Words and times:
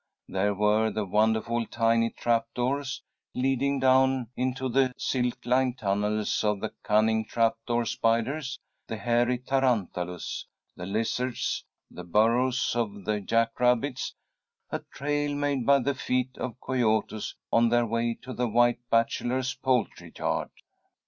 There 0.27 0.55
were 0.55 0.89
the 0.89 1.05
wonderful 1.05 1.67
tiny 1.67 2.09
trap 2.09 2.47
doors 2.55 3.03
leading 3.35 3.79
down 3.79 4.31
into 4.35 4.67
the 4.67 4.95
silk 4.97 5.37
lined 5.45 5.77
tunnels 5.77 6.43
of 6.43 6.59
the 6.59 6.73
cunning 6.81 7.23
trap 7.23 7.57
door 7.67 7.85
spiders; 7.85 8.57
the 8.87 8.97
hairy 8.97 9.37
tarantulas; 9.37 10.47
the 10.75 10.87
lizards; 10.87 11.63
the 11.91 12.03
burrows 12.03 12.71
of 12.75 13.05
the 13.05 13.19
jack 13.21 13.59
rabbits; 13.59 14.15
a 14.71 14.79
trail 14.91 15.35
made 15.35 15.67
by 15.67 15.77
the 15.77 15.93
feet 15.93 16.35
of 16.39 16.59
coyotes 16.65 17.35
on 17.53 17.69
their 17.69 17.85
way 17.85 18.17
to 18.23 18.33
the 18.33 18.47
White 18.47 18.79
Bachelor's 18.89 19.53
poultry 19.53 20.11
yard. 20.17 20.49